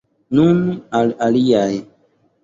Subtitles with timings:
[0.37, 0.61] Nun
[0.99, 1.75] al aliaj!